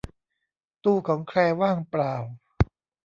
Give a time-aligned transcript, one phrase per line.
[0.83, 2.13] ตู้ของแคลร์ว่างเปล่า